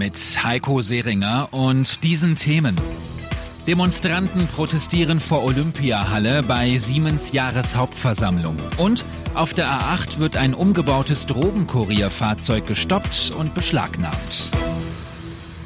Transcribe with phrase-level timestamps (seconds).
[0.00, 2.74] Mit Heiko Seringer und diesen Themen.
[3.66, 8.56] Demonstranten protestieren vor Olympiahalle bei Siemens Jahreshauptversammlung.
[8.78, 14.50] Und auf der A8 wird ein umgebautes Drogenkurierfahrzeug gestoppt und beschlagnahmt.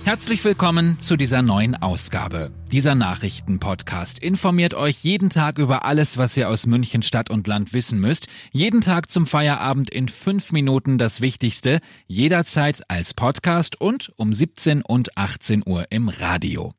[0.05, 2.53] Herzlich willkommen zu dieser neuen Ausgabe.
[2.71, 7.73] Dieser Nachrichtenpodcast informiert euch jeden Tag über alles, was ihr aus München Stadt und Land
[7.73, 8.29] wissen müsst.
[8.53, 14.83] Jeden Tag zum Feierabend in fünf Minuten das Wichtigste, jederzeit als Podcast und um 17
[14.83, 16.71] und 18 Uhr im Radio.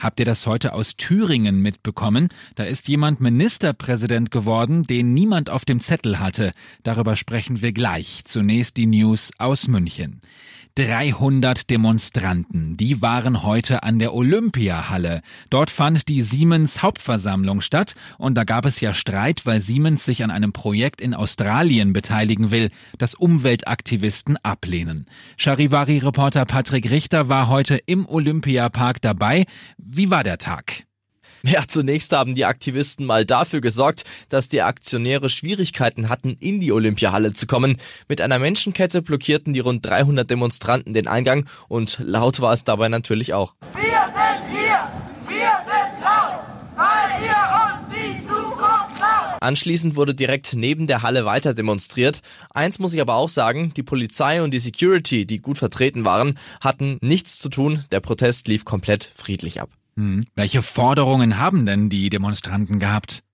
[0.00, 2.30] Habt ihr das heute aus Thüringen mitbekommen?
[2.56, 6.50] Da ist jemand Ministerpräsident geworden, den niemand auf dem Zettel hatte.
[6.82, 8.22] Darüber sprechen wir gleich.
[8.24, 10.20] Zunächst die News aus München.
[10.76, 15.22] 300 Demonstranten, die waren heute an der Olympiahalle.
[15.48, 20.22] Dort fand die Siemens Hauptversammlung statt und da gab es ja Streit, weil Siemens sich
[20.22, 25.06] an einem Projekt in Australien beteiligen will, das Umweltaktivisten ablehnen.
[25.38, 29.46] Charivari-Reporter Patrick Richter war heute im Olympiapark dabei.
[29.78, 30.84] Wie war der Tag?
[31.46, 36.72] Ja, zunächst haben die Aktivisten mal dafür gesorgt, dass die Aktionäre Schwierigkeiten hatten, in die
[36.72, 37.76] Olympiahalle zu kommen.
[38.08, 42.88] Mit einer Menschenkette blockierten die rund 300 Demonstranten den Eingang und laut war es dabei
[42.88, 43.54] natürlich auch.
[43.74, 44.88] Wir sind hier,
[45.28, 46.42] wir sind laut,
[46.74, 49.40] weil ihr uns die Zukunft klaut.
[49.40, 52.22] Anschließend wurde direkt neben der Halle weiter demonstriert.
[52.54, 56.36] Eins muss ich aber auch sagen, die Polizei und die Security, die gut vertreten waren,
[56.60, 57.84] hatten nichts zu tun.
[57.92, 59.70] Der Protest lief komplett friedlich ab.
[59.98, 60.24] Hm.
[60.34, 63.25] Welche Forderungen haben denn die Demonstranten gehabt?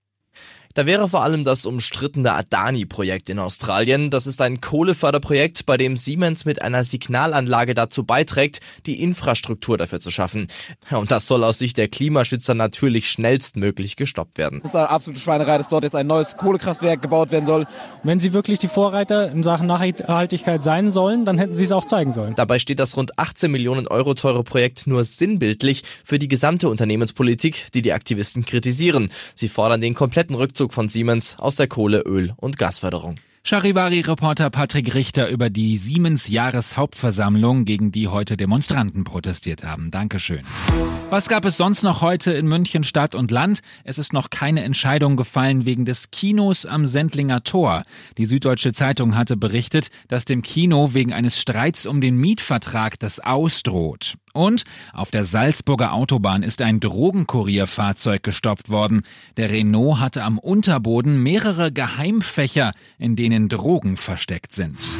[0.75, 4.09] Da wäre vor allem das umstrittene Adani-Projekt in Australien.
[4.09, 9.99] Das ist ein Kohleförderprojekt, bei dem Siemens mit einer Signalanlage dazu beiträgt, die Infrastruktur dafür
[9.99, 10.47] zu schaffen.
[10.89, 14.61] Und das soll aus Sicht der Klimaschützer natürlich schnellstmöglich gestoppt werden.
[14.63, 17.67] Es ist eine absolute Schweinerei, dass dort jetzt ein neues Kohlekraftwerk gebaut werden soll.
[18.01, 21.85] Wenn sie wirklich die Vorreiter in Sachen Nachhaltigkeit sein sollen, dann hätten sie es auch
[21.85, 22.33] zeigen sollen.
[22.33, 27.67] Dabei steht das rund 18 Millionen Euro teure Projekt nur sinnbildlich für die gesamte Unternehmenspolitik,
[27.75, 29.11] die die Aktivisten kritisieren.
[29.35, 33.15] Sie fordern den kompletten Rückzug Rückzug von Siemens aus der Kohle-, Öl- und Gasförderung.
[33.43, 39.91] Charivari-Reporter Patrick Richter über die Siemens-Jahreshauptversammlung, gegen die heute Demonstranten protestiert haben.
[39.91, 40.39] Dankeschön.
[41.09, 43.59] Was gab es sonst noch heute in München Stadt und Land?
[43.83, 47.83] Es ist noch keine Entscheidung gefallen wegen des Kinos am Sendlinger Tor.
[48.17, 53.19] Die Süddeutsche Zeitung hatte berichtet, dass dem Kino wegen eines Streits um den Mietvertrag das
[53.19, 54.15] ausdroht.
[54.33, 54.63] Und
[54.93, 59.03] auf der Salzburger Autobahn ist ein Drogenkurierfahrzeug gestoppt worden.
[59.37, 64.97] Der Renault hatte am Unterboden mehrere Geheimfächer, in denen Drogen versteckt sind.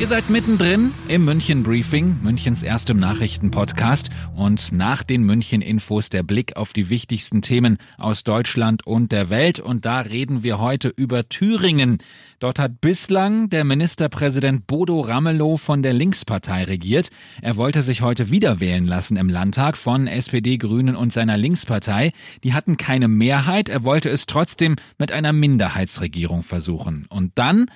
[0.00, 6.24] Ihr seid mittendrin im München Briefing, Münchens erstem Nachrichtenpodcast und nach den München Infos der
[6.24, 10.88] Blick auf die wichtigsten Themen aus Deutschland und der Welt und da reden wir heute
[10.88, 11.98] über Thüringen.
[12.40, 17.10] Dort hat bislang der Ministerpräsident Bodo Ramelow von der Linkspartei regiert.
[17.40, 22.10] Er wollte sich heute wieder wählen lassen im Landtag von SPD, Grünen und seiner Linkspartei.
[22.42, 27.06] Die hatten keine Mehrheit, er wollte es trotzdem mit einer Minderheitsregierung versuchen.
[27.08, 27.66] Und dann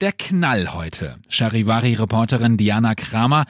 [0.00, 1.16] der Knall heute.
[1.28, 3.46] Charivari-Reporterin Diana Kramer.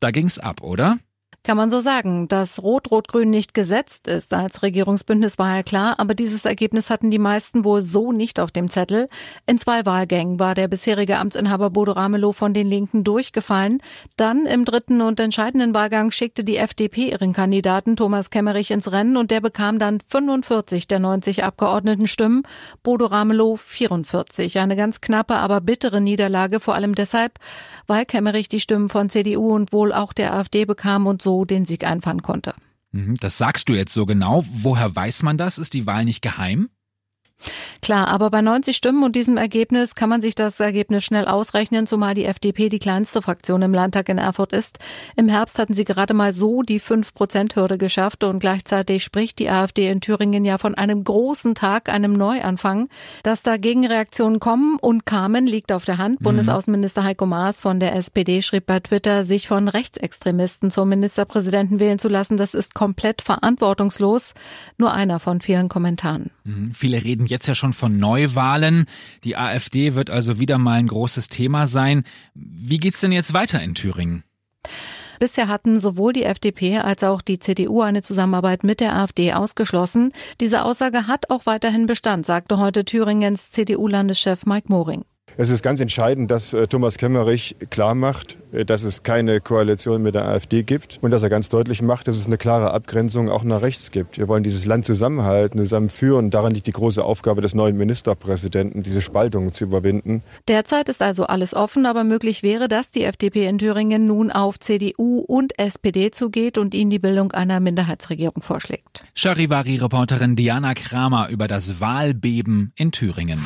[0.00, 0.98] Da ging's ab, oder?
[1.44, 2.28] Kann man so sagen.
[2.28, 7.18] Dass Rot-Rot-Grün nicht gesetzt ist als Regierungsbündnis war ja klar, aber dieses Ergebnis hatten die
[7.18, 9.08] meisten wohl so nicht auf dem Zettel.
[9.46, 13.82] In zwei Wahlgängen war der bisherige Amtsinhaber Bodo Ramelow von den Linken durchgefallen.
[14.16, 19.16] Dann im dritten und entscheidenden Wahlgang schickte die FDP ihren Kandidaten Thomas Kemmerich ins Rennen
[19.16, 22.44] und der bekam dann 45 der 90 Abgeordneten Stimmen,
[22.84, 24.60] Bodo Ramelow 44.
[24.60, 27.40] Eine ganz knappe, aber bittere Niederlage, vor allem deshalb,
[27.88, 31.46] weil Kemmerich die Stimmen von CDU und wohl auch der AfD bekam und so so
[31.46, 32.52] den Sieg einfahren konnte.
[32.90, 34.44] Mhm, das sagst du jetzt so genau.
[34.52, 35.56] Woher weiß man das?
[35.56, 36.68] Ist die Wahl nicht geheim?
[37.80, 41.86] Klar, aber bei 90 Stimmen und diesem Ergebnis kann man sich das Ergebnis schnell ausrechnen,
[41.86, 44.78] zumal die FDP die kleinste Fraktion im Landtag in Erfurt ist.
[45.16, 49.88] Im Herbst hatten sie gerade mal so die 5-Prozent-Hürde geschafft und gleichzeitig spricht die AfD
[49.88, 52.88] in Thüringen ja von einem großen Tag, einem Neuanfang.
[53.22, 56.20] Dass da Gegenreaktionen kommen und kamen, liegt auf der Hand.
[56.20, 56.24] Mhm.
[56.24, 61.98] Bundesaußenminister Heiko Maas von der SPD schrieb bei Twitter, sich von Rechtsextremisten zum Ministerpräsidenten wählen
[61.98, 64.34] zu lassen, das ist komplett verantwortungslos.
[64.78, 66.30] Nur einer von vielen Kommentaren.
[66.44, 66.72] Mhm.
[66.72, 68.86] Viele reden jetzt ja schon von Neuwahlen.
[69.24, 72.04] Die AfD wird also wieder mal ein großes Thema sein.
[72.34, 74.24] Wie geht's denn jetzt weiter in Thüringen?
[75.18, 80.12] Bisher hatten sowohl die FDP als auch die CDU eine Zusammenarbeit mit der AfD ausgeschlossen.
[80.40, 85.04] Diese Aussage hat auch weiterhin Bestand, sagte heute Thüringens CDU-Landeschef Mike Moring.
[85.38, 90.02] Es ist ganz entscheidend, dass äh, Thomas Kemmerich klar macht, äh, dass es keine Koalition
[90.02, 93.30] mit der AfD gibt und dass er ganz deutlich macht, dass es eine klare Abgrenzung
[93.30, 94.18] auch nach rechts gibt.
[94.18, 96.30] Wir wollen dieses Land zusammenhalten, zusammenführen.
[96.30, 100.22] Daran liegt die große Aufgabe des neuen Ministerpräsidenten, diese Spaltung zu überwinden.
[100.48, 104.60] Derzeit ist also alles offen, aber möglich wäre, dass die FDP in Thüringen nun auf
[104.60, 109.04] CDU und SPD zugeht und ihnen die Bildung einer Minderheitsregierung vorschlägt.
[109.14, 113.40] Charivari-Reporterin Diana Kramer über das Wahlbeben in Thüringen.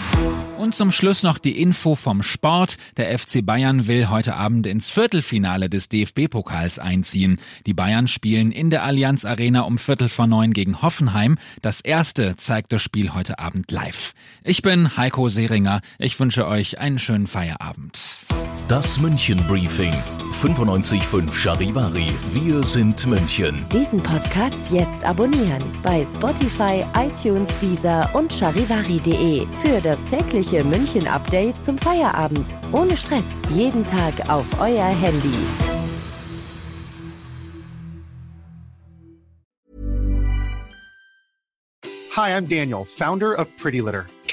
[0.59, 2.79] Und zum Schluss noch die Info vom Sport.
[2.97, 7.39] Der FC Bayern will heute Abend ins Viertelfinale des DFB-Pokals einziehen.
[7.67, 11.37] Die Bayern spielen in der Allianz Arena um Viertel vor neun gegen Hoffenheim.
[11.61, 14.15] Das erste zeigt das Spiel heute Abend live.
[14.45, 15.83] Ich bin Heiko Seringer.
[15.99, 18.27] Ich wünsche euch einen schönen Feierabend.
[18.69, 19.93] Das München Briefing.
[20.33, 22.11] 95.5 Charivari.
[22.33, 23.65] Wir sind München.
[23.73, 31.63] Diesen Podcast jetzt abonnieren bei Spotify, iTunes, Deezer und charivari.de für das tägliche München Update
[31.63, 32.57] zum Feierabend.
[32.73, 33.39] Ohne Stress.
[33.51, 35.39] Jeden Tag auf euer Handy.
[42.17, 44.07] Hi, I'm Daniel, founder of Pretty Litter.